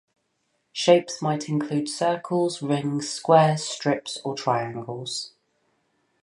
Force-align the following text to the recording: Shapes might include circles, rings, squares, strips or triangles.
Shapes 0.73 1.21
might 1.21 1.47
include 1.47 1.87
circles, 1.87 2.63
rings, 2.63 3.07
squares, 3.07 3.63
strips 3.63 4.17
or 4.25 4.35
triangles. 4.35 5.33